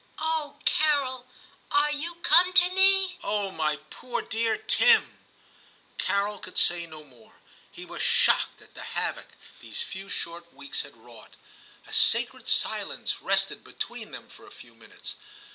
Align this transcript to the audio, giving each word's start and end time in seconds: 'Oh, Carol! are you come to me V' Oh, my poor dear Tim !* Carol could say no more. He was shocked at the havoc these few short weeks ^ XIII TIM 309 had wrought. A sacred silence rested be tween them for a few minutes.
'Oh, 0.17 0.57
Carol! 0.65 1.27
are 1.71 1.91
you 1.91 2.15
come 2.23 2.53
to 2.53 2.71
me 2.71 3.05
V' 3.09 3.17
Oh, 3.23 3.51
my 3.51 3.75
poor 3.91 4.23
dear 4.23 4.57
Tim 4.57 5.19
!* 4.57 5.19
Carol 5.99 6.39
could 6.39 6.57
say 6.57 6.87
no 6.87 7.03
more. 7.03 7.33
He 7.71 7.85
was 7.85 8.01
shocked 8.01 8.63
at 8.63 8.73
the 8.73 8.81
havoc 8.97 9.35
these 9.61 9.83
few 9.83 10.09
short 10.09 10.51
weeks 10.55 10.79
^ 10.79 10.81
XIII 10.81 10.89
TIM 10.89 10.99
309 11.01 11.13
had 11.13 11.17
wrought. 11.19 11.37
A 11.85 11.93
sacred 11.93 12.47
silence 12.47 13.21
rested 13.21 13.63
be 13.63 13.73
tween 13.73 14.09
them 14.09 14.27
for 14.27 14.47
a 14.47 14.51
few 14.51 14.73
minutes. 14.73 15.17